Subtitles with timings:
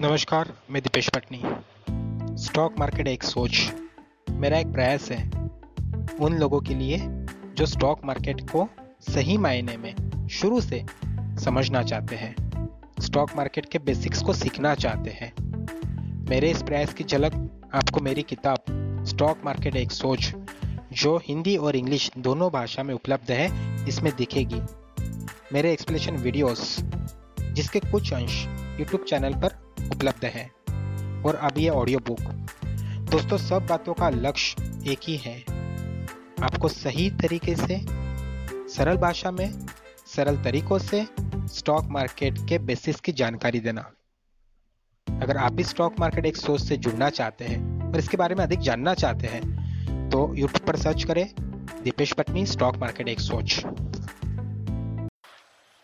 [0.00, 1.40] नमस्कार, मैं Dipesh Patni.
[2.44, 3.72] Stock market एक सोच।
[4.30, 5.30] मेरा एक प्रयास है
[6.20, 6.98] उन लोगों के लिए
[7.54, 8.68] जो स्टॉक मार्केट को
[9.00, 10.84] सही मायने में शुरू से
[11.44, 12.34] समझना चाहते हैं,
[13.00, 15.32] स्टॉक मार्केट के बेसिक्स को सीखना चाहते हैं।
[16.30, 17.34] मेरे इस प्रयास की झलक
[17.74, 18.64] आपको मेरी किताब,
[19.06, 20.32] स्टॉक मार्केट एक सोच,
[20.92, 23.48] जो हिंदी और इंग्लिश दोनों भाषा में उपलब्ध है,
[23.88, 24.60] इसमें दिखेगी।
[25.52, 26.80] मेरे एक्सप्लेनेशन वीडियोस,
[27.40, 28.46] जिसके कुछ अंश
[28.80, 30.44] यूट्यूब चैनल पर उपलब्ध है।
[31.22, 32.20] और अब ये ऑडियो बुक
[33.10, 35.38] दोस्तों, सब बातों का लक्ष्य एक ही है।
[36.42, 37.80] आपको सही तरीके से,
[38.74, 39.66] सरल भाषा में,
[40.06, 41.06] सरल तरीकों से
[41.54, 43.90] स्टॉक मार्केट के बेसिस की जानकारी देना।
[45.06, 48.44] अगर आप भी स्टॉक मार्केट एक सोच से जुड़ना चाहते हैं और इसके बारे में
[48.44, 51.26] अधिक जानना चाहते हैं तो यूट्यूब पर सर्च करें
[51.82, 53.60] दीपेश पटनी स्टॉक मार्केट एक सोच।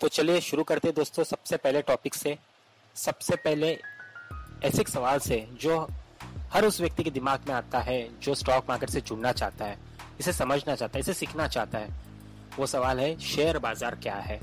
[0.00, 2.36] तो चलिए शुरू करते हैं दोस्तों, सबसे पहले टॉपिक से।
[2.96, 3.78] सबसे पहले
[4.64, 5.76] ऐसे सवाल से जो
[6.52, 9.78] हर उस व्यक्ति के दिमाग में आता है, जो स्टॉक मार्केट से जुड़ना चाहता है,
[10.20, 11.88] इसे समझना चाहता है, इसे सीखना चाहता है,
[12.58, 14.40] वो सवाल है शेयर बाज़ार क्या है?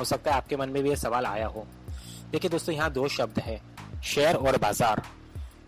[0.00, 1.66] हो सकता है आपके मन में भी ये सवाल आया हो।
[2.32, 3.60] देखिए दोस्तों, यहाँ दो शब्द है
[4.04, 5.02] शेयर और बाज़ार।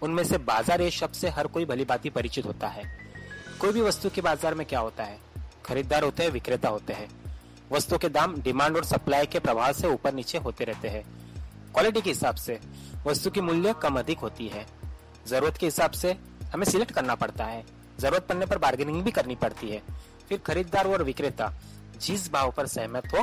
[0.03, 2.85] उनमें से बाज़ार ये शब्द से हर कोई भली बाती परिचित होता है।
[3.61, 5.19] कोई भी वस्तु के बाज़ार में क्या होता है?
[5.65, 7.09] खरीदार होते हैं, विक्रेता होते हैं।
[7.73, 11.05] वस्तु के दाम डिमांड और सप्लाई के प्रभाव से ऊपर नीचे होते रहते हैं।
[11.79, 12.59] क्वालिटी के हिसाब से
[13.05, 14.65] वस्तु की मूल्य कम अधिक होती है।
[15.29, 16.17] ज़रूरत के हिसाब से
[16.53, 17.63] हमें सिलेक्ट करना पड़ता है।
[18.01, 19.83] ज़रूरत पड़ने पर बार्गेनिंग भी करनी पड़ती है।
[20.29, 21.53] फिर खरीदार और विक्रेता
[22.01, 23.23] जिस भाव पर सहमत हो,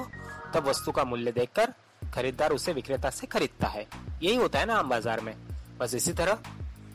[0.54, 1.74] तब वस्तु का मूल्य देखकर
[2.14, 3.86] खरीदार उसे विक्रेता से खरीदता है।
[4.24, 5.34] यही होता है ना आम बाज़ार में।
[5.80, 6.40] बस इसी तरह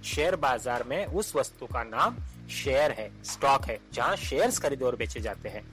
[0.04, 2.16] शेयर बाज़ार में उस वस्तु का नाम
[2.52, 5.64] शेयर है स्टॉक है, जहाँ शेयर्स खरीदे और बेचे जाते हैं।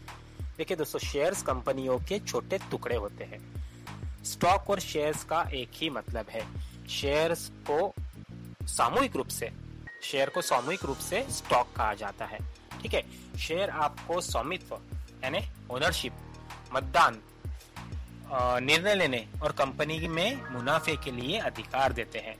[0.57, 3.39] देखिए दोस्तों शेयर्स कंपनियों के छोटे टुकड़े होते हैं।
[4.25, 6.45] स्टॉक और शेयर्स का एक ही मतलब है।
[6.87, 7.93] शेयर्स को
[8.63, 9.51] सामूहिक रूप से,
[10.03, 12.37] शेयर को सामूहिक रूप से स्टॉक कहा जाता है।
[12.81, 13.03] ठीक है?
[13.37, 14.79] शेयर आपको स्वामित्व,
[15.23, 15.39] यानी
[15.71, 16.13] ओनरशिप
[16.73, 17.21] मतदान
[18.63, 22.35] निर्णय लेने और कंपनी में मुनाफे के लिए अधिकार देते हैं।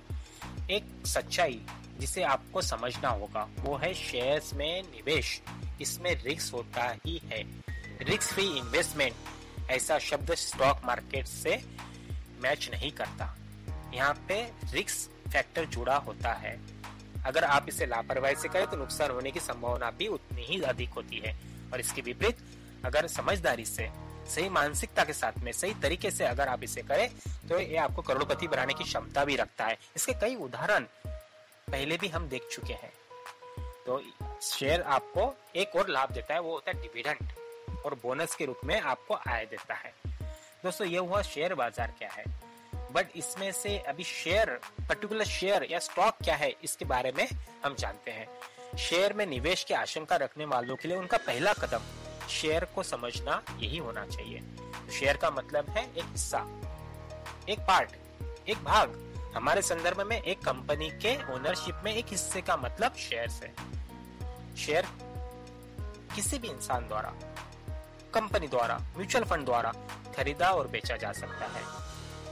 [0.70, 1.62] एक सच्चाई
[2.00, 5.42] जिसे आपको समझना होगा, वो है शेयर्स में निवेश।
[5.82, 7.42] इसमें रिस्क होता ही है।
[8.02, 9.14] रिस्क फ्री इन्वेस्टमेंट
[9.70, 11.62] ऐसा शब्द स्टॉक मार्केट से
[12.42, 13.36] मैच नहीं करता।
[13.94, 14.42] यहाँ पे
[14.72, 16.58] रिक्स फैक्टर जुड़ा होता है।
[17.26, 20.90] अगर आप इसे लापरवाही से करें तो नुकसान होने की संभावना भी उतनी ही अधिक
[20.90, 21.36] होती है।
[21.74, 22.38] और इसके विपरीत,
[22.86, 23.90] अगर समझदारी से,
[24.30, 27.10] सही मानसिकता के साथ में, सही तरीके से अगर आप इसे करें
[27.50, 30.86] तो ये आपको करोड़पति बनाने की क्षमता भी रखता है। इसके कई उदाहरण
[31.68, 32.92] पहले भी हम देख चुके हैं।
[33.86, 34.02] तो
[34.42, 37.30] शेयर आपको एक और लाभ देता है, वो होता है डिविडेंड
[37.86, 39.94] और बोनस के रूप में आपको आय देता है।
[40.64, 42.24] दोस्तों, ये हुआ शेयर बाज़ार क्या है?
[42.94, 47.28] बट इसमें से अभी शेयर पर्टिकुलर शेयर या स्टॉक क्या है, इसके बारे में
[47.66, 48.28] हम जानते हैं।
[48.78, 51.84] शेयर में निवेश की आशंका रखने वालों के लिए उनका पहला कदम
[52.30, 54.42] शेयर को समझना यही होना चाहिए।
[54.92, 56.40] शेयर का मतलब है एक हिस्सा,
[57.50, 59.04] एक पार्ट एक भाग।
[59.36, 63.54] हमारे संदर्भ में एक कंपनी के ओनरशिप में एक हिस्से का मतलब शेयर है।
[64.58, 64.86] शेयर
[66.16, 67.14] किसी भी इंसान द्वारा
[68.18, 69.72] कंपनी द्वारा, म्यूचुअल फंड द्वारा
[70.16, 71.62] खरीदा और बेचा जा सकता है।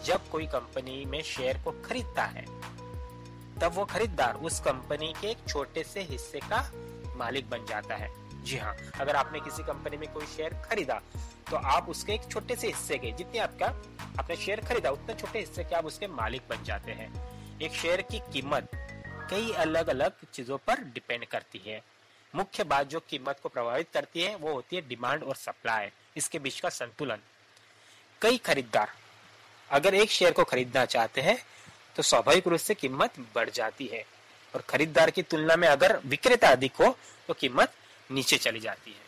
[0.05, 2.45] जब कोई कंपनी में शेयर को खरीदता है,
[3.61, 6.59] तब वो खरीदार उस कंपनी के एक छोटे से हिस्से का
[7.17, 8.09] मालिक बन जाता है।
[8.43, 11.01] जी हाँ अगर आपने किसी कंपनी में कोई शेयर खरीदा
[11.49, 13.67] तो आप उसके एक छोटे से हिस्से के, जितने आपका,
[14.19, 17.09] आपने शेयर खरीदा, उतने छोटे हिस्से के आप उसके मालिक बन जाते हैं।
[17.61, 18.69] एक शेयर की कीमत
[19.29, 21.81] कई अलग अलग चीज़ों पर डिपेंड करती है।
[22.33, 26.39] मुख्य बात जो कीमत को प्रभावित करती है, वो होती है डिमांड और सप्लाई इसके
[26.39, 27.19] बीच का संतुलन।
[28.21, 28.91] कई खरीदार
[29.69, 31.37] अगर एक शेयर को खरीदना चाहते हैं
[31.95, 34.03] तो स्वाभाविक रूप से कीमत बढ़ जाती है।
[34.53, 36.95] और खरीदार की तुलना में अगर विक्रेता अधिक हो
[37.27, 37.73] तो कीमत
[38.09, 39.04] नीचे चली जाती है।